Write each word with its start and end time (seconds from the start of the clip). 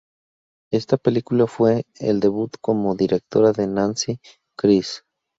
Esta 0.71 0.97
película 0.97 1.45
fue 1.45 1.83
el 1.99 2.21
debut 2.21 2.55
como 2.59 2.95
directora 2.95 3.51
de 3.53 3.67
Nancy 3.67 4.19
Criss. 4.57 5.03